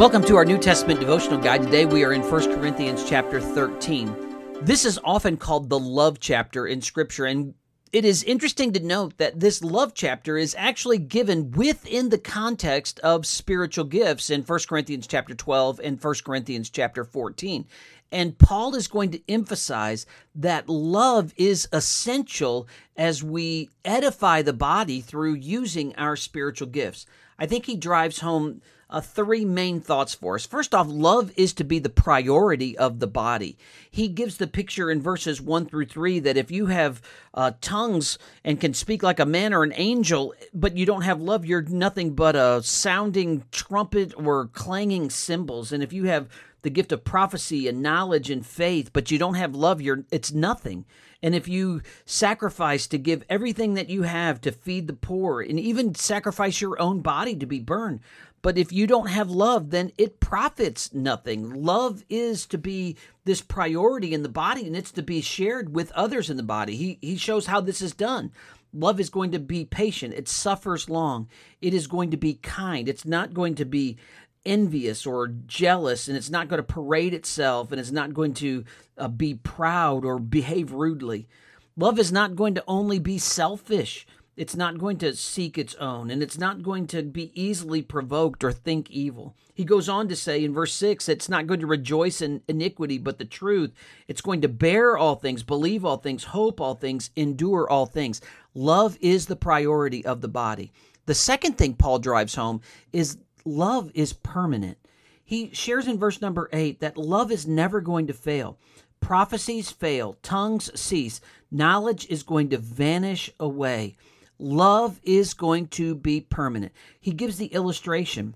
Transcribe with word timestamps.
Welcome 0.00 0.24
to 0.24 0.36
our 0.36 0.46
New 0.46 0.56
Testament 0.56 0.98
devotional 0.98 1.38
guide. 1.38 1.60
Today 1.60 1.84
we 1.84 2.04
are 2.04 2.14
in 2.14 2.22
1 2.22 2.54
Corinthians 2.54 3.06
chapter 3.06 3.38
13. 3.38 4.16
This 4.62 4.86
is 4.86 4.98
often 5.04 5.36
called 5.36 5.68
the 5.68 5.78
love 5.78 6.18
chapter 6.18 6.66
in 6.66 6.80
Scripture, 6.80 7.26
and 7.26 7.52
it 7.92 8.06
is 8.06 8.24
interesting 8.24 8.72
to 8.72 8.80
note 8.80 9.18
that 9.18 9.40
this 9.40 9.62
love 9.62 9.92
chapter 9.92 10.38
is 10.38 10.56
actually 10.56 10.96
given 10.96 11.50
within 11.50 12.08
the 12.08 12.16
context 12.16 12.98
of 13.00 13.26
spiritual 13.26 13.84
gifts 13.84 14.30
in 14.30 14.40
1 14.40 14.58
Corinthians 14.66 15.06
chapter 15.06 15.34
12 15.34 15.82
and 15.84 16.02
1 16.02 16.14
Corinthians 16.24 16.70
chapter 16.70 17.04
14. 17.04 17.66
And 18.10 18.38
Paul 18.38 18.74
is 18.76 18.88
going 18.88 19.10
to 19.10 19.30
emphasize 19.30 20.06
that 20.34 20.66
love 20.66 21.34
is 21.36 21.68
essential 21.74 22.66
as 22.96 23.22
we 23.22 23.68
edify 23.84 24.40
the 24.40 24.54
body 24.54 25.02
through 25.02 25.34
using 25.34 25.94
our 25.96 26.16
spiritual 26.16 26.68
gifts. 26.68 27.04
I 27.40 27.46
think 27.46 27.64
he 27.66 27.74
drives 27.74 28.20
home 28.20 28.60
uh, 28.90 29.00
three 29.00 29.44
main 29.44 29.80
thoughts 29.80 30.14
for 30.14 30.34
us. 30.34 30.44
First 30.44 30.74
off, 30.74 30.86
love 30.88 31.32
is 31.36 31.52
to 31.54 31.64
be 31.64 31.78
the 31.78 31.88
priority 31.88 32.76
of 32.76 32.98
the 32.98 33.06
body. 33.06 33.56
He 33.90 34.08
gives 34.08 34.36
the 34.36 34.46
picture 34.46 34.90
in 34.90 35.00
verses 35.00 35.40
1 35.40 35.66
through 35.66 35.86
3 35.86 36.18
that 36.20 36.36
if 36.36 36.50
you 36.50 36.66
have 36.66 37.00
uh, 37.32 37.52
tongues 37.60 38.18
and 38.44 38.60
can 38.60 38.74
speak 38.74 39.02
like 39.02 39.20
a 39.20 39.26
man 39.26 39.54
or 39.54 39.62
an 39.62 39.72
angel, 39.76 40.34
but 40.52 40.76
you 40.76 40.84
don't 40.84 41.02
have 41.02 41.20
love, 41.20 41.46
you're 41.46 41.62
nothing 41.62 42.14
but 42.14 42.36
a 42.36 42.62
sounding 42.62 43.44
trumpet 43.52 44.12
or 44.16 44.48
clanging 44.48 45.08
cymbals. 45.08 45.72
And 45.72 45.82
if 45.82 45.92
you 45.92 46.04
have 46.04 46.28
the 46.62 46.70
gift 46.70 46.92
of 46.92 47.04
prophecy 47.04 47.68
and 47.68 47.82
knowledge 47.82 48.30
and 48.30 48.44
faith, 48.44 48.90
but 48.92 49.10
you 49.10 49.18
don't 49.18 49.34
have 49.34 49.54
love, 49.54 49.80
you're 49.80 50.04
it's 50.10 50.32
nothing. 50.32 50.84
And 51.22 51.34
if 51.34 51.48
you 51.48 51.82
sacrifice 52.06 52.86
to 52.88 52.98
give 52.98 53.24
everything 53.28 53.74
that 53.74 53.90
you 53.90 54.02
have 54.02 54.40
to 54.42 54.52
feed 54.52 54.86
the 54.86 54.94
poor 54.94 55.40
and 55.40 55.60
even 55.60 55.94
sacrifice 55.94 56.60
your 56.60 56.80
own 56.80 57.00
body 57.00 57.36
to 57.36 57.46
be 57.46 57.60
burned, 57.60 58.00
but 58.42 58.56
if 58.56 58.72
you 58.72 58.86
don't 58.86 59.10
have 59.10 59.30
love, 59.30 59.70
then 59.70 59.92
it 59.98 60.18
profits 60.18 60.94
nothing. 60.94 61.62
Love 61.62 62.02
is 62.08 62.46
to 62.46 62.58
be 62.58 62.96
this 63.24 63.42
priority 63.42 64.14
in 64.14 64.22
the 64.22 64.30
body 64.30 64.66
and 64.66 64.74
it's 64.74 64.92
to 64.92 65.02
be 65.02 65.20
shared 65.20 65.74
with 65.74 65.92
others 65.92 66.30
in 66.30 66.38
the 66.38 66.42
body. 66.42 66.76
He, 66.76 66.98
he 67.02 67.16
shows 67.16 67.46
how 67.46 67.60
this 67.60 67.82
is 67.82 67.92
done. 67.92 68.32
Love 68.72 69.00
is 69.00 69.10
going 69.10 69.32
to 69.32 69.38
be 69.38 69.64
patient. 69.64 70.14
It 70.14 70.28
suffers 70.28 70.88
long. 70.88 71.28
It 71.60 71.74
is 71.74 71.86
going 71.86 72.12
to 72.12 72.16
be 72.16 72.34
kind. 72.34 72.88
It's 72.88 73.04
not 73.04 73.34
going 73.34 73.56
to 73.56 73.64
be 73.64 73.98
envious 74.44 75.06
or 75.06 75.28
jealous 75.28 76.08
and 76.08 76.16
it's 76.16 76.30
not 76.30 76.48
going 76.48 76.58
to 76.58 76.62
parade 76.62 77.12
itself 77.12 77.70
and 77.70 77.80
it's 77.80 77.90
not 77.90 78.14
going 78.14 78.32
to 78.34 78.64
uh, 78.96 79.08
be 79.08 79.34
proud 79.34 80.04
or 80.04 80.18
behave 80.18 80.72
rudely. 80.72 81.28
Love 81.76 81.98
is 81.98 82.12
not 82.12 82.36
going 82.36 82.54
to 82.54 82.64
only 82.66 82.98
be 82.98 83.18
selfish. 83.18 84.06
It's 84.36 84.56
not 84.56 84.78
going 84.78 84.96
to 84.98 85.14
seek 85.14 85.58
its 85.58 85.74
own, 85.74 86.10
and 86.10 86.22
it's 86.22 86.38
not 86.38 86.62
going 86.62 86.86
to 86.86 87.02
be 87.02 87.30
easily 87.38 87.82
provoked 87.82 88.42
or 88.42 88.52
think 88.52 88.90
evil. 88.90 89.36
He 89.52 89.64
goes 89.64 89.86
on 89.86 90.08
to 90.08 90.16
say 90.16 90.42
in 90.42 90.54
verse 90.54 90.72
6 90.72 91.10
it's 91.10 91.28
not 91.28 91.46
going 91.46 91.60
to 91.60 91.66
rejoice 91.66 92.22
in 92.22 92.40
iniquity, 92.48 92.96
but 92.96 93.18
the 93.18 93.26
truth. 93.26 93.72
It's 94.08 94.22
going 94.22 94.40
to 94.40 94.48
bear 94.48 94.96
all 94.96 95.16
things, 95.16 95.42
believe 95.42 95.84
all 95.84 95.98
things, 95.98 96.24
hope 96.24 96.58
all 96.58 96.74
things, 96.74 97.10
endure 97.16 97.68
all 97.68 97.84
things. 97.84 98.22
Love 98.54 98.96
is 99.02 99.26
the 99.26 99.36
priority 99.36 100.04
of 100.06 100.22
the 100.22 100.28
body. 100.28 100.72
The 101.04 101.14
second 101.14 101.58
thing 101.58 101.74
Paul 101.74 101.98
drives 101.98 102.34
home 102.34 102.62
is 102.94 103.18
love 103.44 103.90
is 103.94 104.12
permanent. 104.12 104.78
He 105.24 105.50
shares 105.52 105.86
in 105.86 105.98
verse 105.98 106.20
number 106.20 106.48
8 106.52 106.80
that 106.80 106.96
love 106.96 107.30
is 107.30 107.46
never 107.46 107.80
going 107.80 108.06
to 108.08 108.12
fail. 108.12 108.58
Prophecies 109.00 109.70
fail, 109.70 110.16
tongues 110.22 110.70
cease, 110.78 111.20
knowledge 111.50 112.06
is 112.10 112.22
going 112.22 112.50
to 112.50 112.58
vanish 112.58 113.30
away. 113.38 113.96
Love 114.38 115.00
is 115.02 115.34
going 115.34 115.68
to 115.68 115.94
be 115.94 116.20
permanent. 116.20 116.72
He 116.98 117.12
gives 117.12 117.36
the 117.36 117.46
illustration 117.46 118.34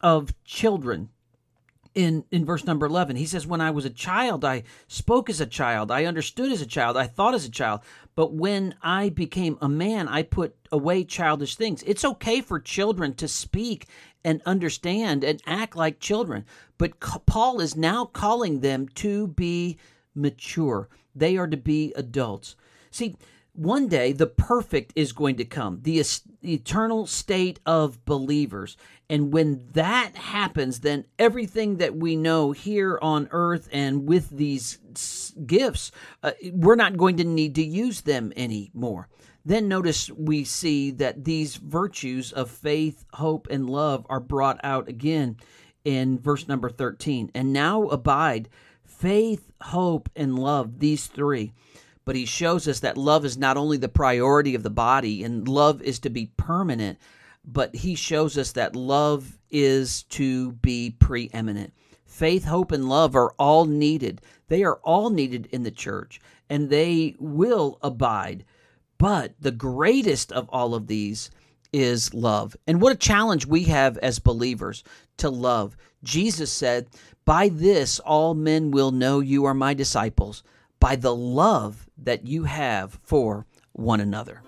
of 0.00 0.34
children 0.44 1.10
in 1.94 2.24
in 2.30 2.44
verse 2.44 2.64
number 2.64 2.86
11 2.86 3.16
he 3.16 3.26
says 3.26 3.46
when 3.46 3.60
i 3.60 3.70
was 3.70 3.84
a 3.84 3.90
child 3.90 4.44
i 4.44 4.62
spoke 4.88 5.30
as 5.30 5.40
a 5.40 5.46
child. 5.46 5.90
I 5.90 6.04
understood 6.04 6.50
as 6.50 6.60
a 6.60 6.66
child. 6.66 6.96
I 6.96 7.06
thought 7.06 7.34
as 7.34 7.44
a 7.44 7.50
child. 7.50 7.80
But 8.14 8.32
when 8.32 8.74
i 8.82 9.08
became 9.08 9.58
a 9.60 9.68
man 9.68 10.08
i 10.08 10.22
put 10.22 10.56
away 10.72 11.04
childish 11.04 11.56
things. 11.56 11.82
It's 11.86 12.04
okay 12.04 12.40
for 12.40 12.58
children 12.58 13.14
to 13.14 13.28
speak 13.28 13.86
and 14.24 14.42
understand 14.46 15.22
and 15.22 15.42
act 15.46 15.76
like 15.76 16.00
children 16.00 16.44
but 16.78 16.98
paul 17.26 17.60
is 17.60 17.76
now 17.76 18.04
calling 18.06 18.60
them 18.60 18.88
to 18.96 19.28
be 19.28 19.78
mature. 20.14 20.88
They 21.14 21.36
are 21.36 21.46
to 21.46 21.56
be 21.56 21.92
adults. 21.94 22.56
See 22.90 23.16
one 23.54 23.86
day 23.86 24.12
the 24.12 24.26
perfect 24.26 24.92
is 24.96 25.12
going 25.12 25.36
to 25.36 25.44
come, 25.44 25.80
the 25.82 26.02
eternal 26.42 27.06
state 27.06 27.60
of 27.64 28.04
believers. 28.04 28.76
And 29.08 29.32
when 29.32 29.68
that 29.72 30.16
happens, 30.16 30.80
then 30.80 31.04
everything 31.18 31.76
that 31.76 31.94
we 31.94 32.16
know 32.16 32.52
here 32.52 32.98
on 33.00 33.28
earth 33.30 33.68
and 33.72 34.08
with 34.08 34.30
these 34.30 34.78
gifts, 35.46 35.92
uh, 36.22 36.32
we're 36.52 36.74
not 36.74 36.96
going 36.96 37.16
to 37.18 37.24
need 37.24 37.54
to 37.54 37.64
use 37.64 38.00
them 38.00 38.32
anymore. 38.36 39.08
Then 39.44 39.68
notice 39.68 40.10
we 40.10 40.44
see 40.44 40.90
that 40.92 41.24
these 41.24 41.56
virtues 41.56 42.32
of 42.32 42.50
faith, 42.50 43.04
hope, 43.12 43.46
and 43.50 43.70
love 43.70 44.06
are 44.08 44.20
brought 44.20 44.58
out 44.64 44.88
again 44.88 45.36
in 45.84 46.18
verse 46.18 46.48
number 46.48 46.70
13. 46.70 47.30
And 47.34 47.52
now 47.52 47.84
abide 47.84 48.48
faith, 48.82 49.52
hope, 49.60 50.08
and 50.16 50.38
love, 50.38 50.80
these 50.80 51.06
three 51.06 51.52
but 52.04 52.16
he 52.16 52.26
shows 52.26 52.68
us 52.68 52.80
that 52.80 52.96
love 52.96 53.24
is 53.24 53.38
not 53.38 53.56
only 53.56 53.76
the 53.76 53.88
priority 53.88 54.54
of 54.54 54.62
the 54.62 54.70
body 54.70 55.24
and 55.24 55.48
love 55.48 55.80
is 55.82 55.98
to 56.00 56.10
be 56.10 56.30
permanent, 56.36 56.98
but 57.44 57.74
he 57.74 57.94
shows 57.94 58.36
us 58.38 58.52
that 58.52 58.76
love 58.76 59.38
is 59.50 60.02
to 60.04 60.52
be 60.52 60.90
preeminent. 60.98 61.72
Faith, 62.04 62.44
hope, 62.44 62.72
and 62.72 62.88
love 62.88 63.16
are 63.16 63.34
all 63.38 63.64
needed. 63.64 64.20
They 64.48 64.62
are 64.62 64.76
all 64.82 65.10
needed 65.10 65.46
in 65.46 65.62
the 65.62 65.70
church 65.70 66.20
and 66.48 66.68
they 66.68 67.16
will 67.18 67.78
abide. 67.82 68.44
But 68.98 69.34
the 69.40 69.50
greatest 69.50 70.30
of 70.32 70.48
all 70.50 70.74
of 70.74 70.86
these 70.86 71.30
is 71.72 72.14
love. 72.14 72.56
And 72.66 72.80
what 72.80 72.92
a 72.92 72.96
challenge 72.96 73.46
we 73.46 73.64
have 73.64 73.98
as 73.98 74.18
believers 74.18 74.84
to 75.16 75.28
love. 75.28 75.76
Jesus 76.02 76.52
said, 76.52 76.86
By 77.24 77.48
this 77.48 77.98
all 77.98 78.34
men 78.34 78.70
will 78.70 78.92
know 78.92 79.20
you 79.20 79.44
are 79.44 79.54
my 79.54 79.74
disciples 79.74 80.42
by 80.84 80.96
the 80.96 81.16
love 81.16 81.88
that 81.96 82.26
you 82.26 82.44
have 82.44 83.00
for 83.02 83.46
one 83.72 84.00
another. 84.00 84.42